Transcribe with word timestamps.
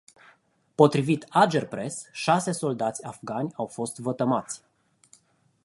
Potrivit 0.77 1.25
Agerpres, 1.31 2.09
șase 2.11 2.51
soldați 2.51 3.03
afgani 3.05 3.53
au 3.55 3.67
fost 3.67 3.99
vătămați. 3.99 4.61